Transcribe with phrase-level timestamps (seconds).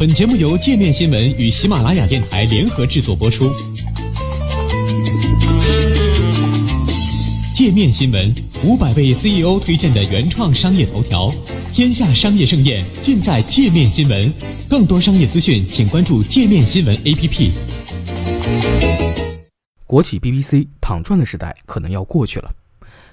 [0.00, 3.52] 本节目由界面新闻与喜马拉雅电台联合制作播出。
[7.52, 8.34] 界面新闻
[8.64, 11.30] 五百位 CEO 推荐的原创商业头条，
[11.70, 14.32] 天下商业盛宴尽在界面新闻。
[14.70, 17.52] 更多商业资讯，请关注界面新闻 APP。
[19.84, 22.50] 国企 BBC 躺赚的时代可能要过去了。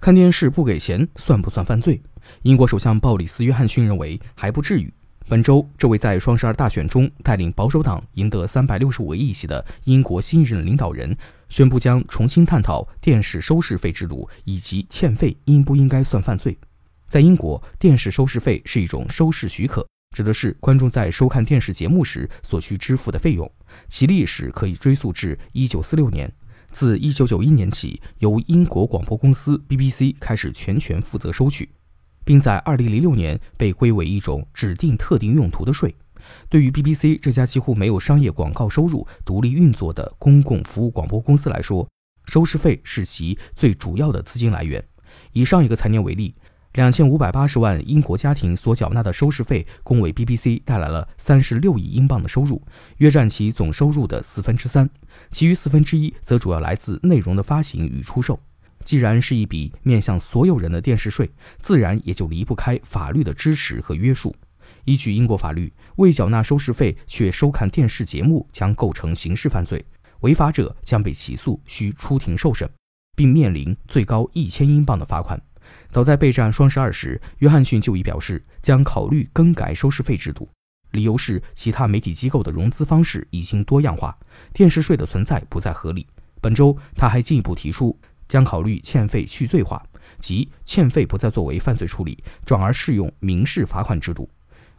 [0.00, 2.00] 看电视不给钱算不算犯罪？
[2.44, 4.90] 英国首相鲍里斯·约翰逊认为还不至于。
[5.28, 11.16] 本周，这位在双十二大选中带领保守党赢得三百六十五个议席的英国新一任领导人，
[11.48, 16.58] 宣布将重新探讨电视收视费制度以及欠费应不应该算犯罪。
[17.06, 23.48] 在英国，电视收视费是一种收视许可，指的是观众在收看电视节目时所需支付的费用，
[23.88, 26.32] 其历史可以追溯至一九四六年。
[26.72, 31.68] 自一九九一年起，由英国广播公司 BBC 开始全权负责收取。
[32.30, 35.92] 并在2006年被归为一种指定特定用途的税。
[36.48, 41.88] 对于 BBC 这家几乎没有商业广告收入、独立运作的公共服务广播公司来说，
[42.26, 44.80] 收视费是其最主要的资金来源。
[45.32, 46.36] 以上一个财年为例，
[46.74, 52.62] 两千五百八十万英国家庭所缴纳的收视费，共为 BBC 带来了三十六亿英镑的收入，
[52.98, 54.88] 约占其总收入的四分之三。
[55.32, 58.38] 其余四分之一则主要来自内容的发行与出售。
[58.84, 64.34] 既然是一笔面向所有人的电视税，自然也就离不开法律的支持和约束。
[64.84, 69.84] 依据英国法律，未缴纳收视费却收看电视节目将构成刑事犯罪，
[70.20, 72.68] 违法者将被起诉，需出庭受审，
[73.14, 75.40] 并面临最高一千英镑的罚款。
[75.90, 80.48] 早在备战双十二时，约翰逊就已表示将考虑更改收视费制度，
[80.92, 84.16] 理由是其他媒体机构的融资方式已经多样化，
[84.52, 86.06] 电视税的存在不再合理。
[86.40, 87.96] 本周，他还进一步提出。
[88.30, 89.84] 将考虑欠费去罪化，
[90.20, 94.30] 即欠费不再作为犯罪处理，转而适用民事罚款制度。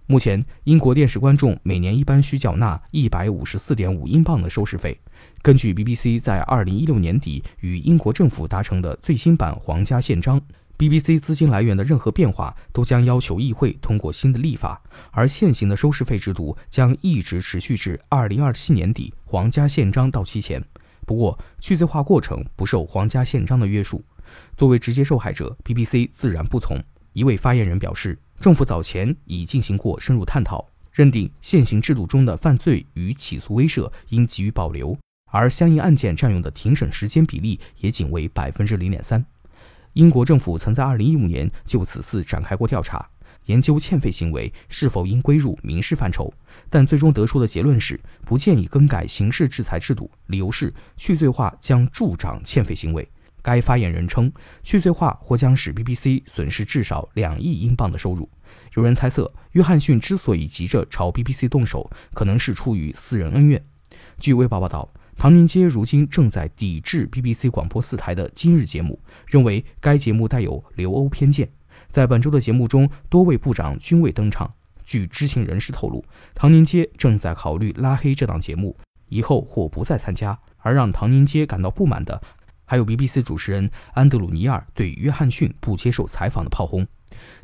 [0.08, 4.98] 目前，英国电视观众每年一般需缴纳一百五十四点五英镑的收视费。
[5.42, 10.42] 根据 BBC 在二零一六年底与英国政府达成的最新版皇家宪章
[10.78, 14.82] ，BBC 资金来源的任何变化都将要求议会通过新的立法，
[15.12, 20.62] 而现行的收视费制度将一直持续至二零二七年底皇家宪章到期前。
[21.12, 24.02] 不过，去罪化过程不受皇家宪章的约束。
[24.56, 26.82] 作为直接受害者，BBC 自然不从。
[27.12, 34.98] 一位发言人表示，政府早前已进行过深入探讨，认定现行制度中的犯罪与起诉威慑应给予保留，
[35.30, 39.26] 而相应案件占用的庭审时间比例也仅为百分之零点三。
[39.92, 43.06] 英国政府曾在二零一五年就此次展开过调查。
[43.46, 46.34] 研究欠费行为是否应归入民事范畴，
[46.70, 53.08] 但最终得出的结论是不建议更改刑事制裁制度，理由是去罪化将助长欠费行为。
[53.42, 54.32] 该发言人称，
[54.62, 58.30] 去罪化或将使 BBC 损失至少两亿英镑的收入。
[58.76, 63.66] 有人猜测，约翰逊之所以急着朝 BBC 动手，可能是出于私人恩怨。
[64.20, 64.88] 据《卫报》报道，
[65.18, 71.50] 唐宁街如今正在抵制 BBC 广播四台的今日节目，认为该节目带有留欧偏见。
[71.90, 74.54] 在本周的节目中，多位部长均未登场。
[74.84, 76.04] 据知情人士透露，
[76.36, 78.76] 唐宁街正在考虑拉黑这档节目，
[79.08, 80.38] 以后或不再参加。
[80.58, 82.22] 而让唐宁街感到不满的，
[82.66, 86.86] 还有 BBC 主持人安德鲁尼尔对约翰逊不接受采访的炮轰。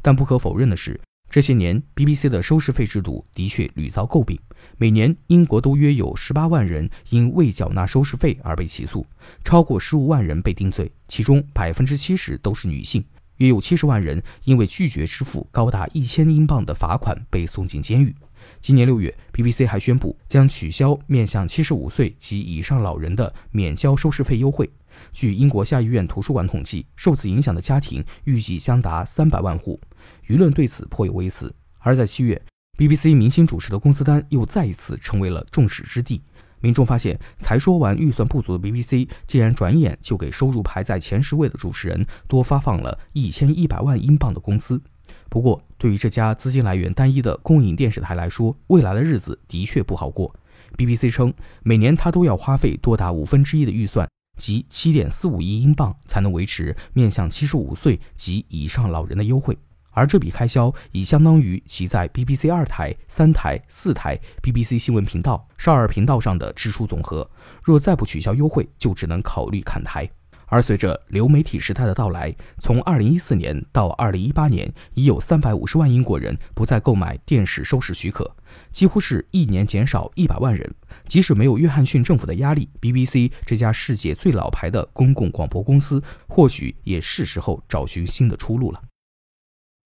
[0.01, 0.99] 但不可否认的是，
[1.29, 4.39] 这些年 BBC 的收视费制度的确屡遭诟病。
[4.77, 9.05] 每年，英国都约有十八万人因未缴纳收视费而被起诉，
[9.43, 13.03] 超过十五万人被定罪，其中百分之七十都是女性。
[13.37, 18.15] 约有七十万人因为拒绝支付高达一千英镑的罚款被送进监狱。
[18.59, 24.69] 今年六月，BBC 还宣布将取消面向七十五岁及以上老人的免交收视费优惠。
[25.11, 29.79] 据英国下议院图书馆统计，受此影响的家庭预计将达三百万户。
[30.27, 31.53] 舆论对此颇有微词。
[31.79, 32.41] 而在七月
[32.77, 36.21] ，BBC 明星主持的工资单又再一次成为了众矢之的。
[36.67, 44.81] 民众发现，才说完预算不足的 BBC，竟然转眼就给收入排在前十位的主持人多发放了一千一百万英镑的工资。
[45.29, 50.35] 不过，对于这家资金来源单一的公营电视台来说，未来的日子的确不好过。
[50.75, 51.33] BBC 称，
[51.63, 54.05] 每年它都要花费多达五分之一的预算，
[54.37, 59.57] 即七点四五亿英镑，才能维持面向七十五岁及以上老人的优惠。
[59.97, 67.27] 而这笔开销已相当于其在 BBC 二台、三台、四台、BBC 新闻频道、少儿频道上的支出总和。
[67.63, 70.07] 若再不取消优惠，就只能考虑砍台。
[70.45, 78.31] 而随着流媒体时代的到来，从2014年到2018年，已有350万英国人不再购买电视收视许可，
[78.69, 80.75] 几乎是一年减少100万人。
[81.07, 88.79] 即使没有约翰逊政府的压力，BBC 这家世界最老牌的公共广播公司，或许也是时候找寻新的出路了。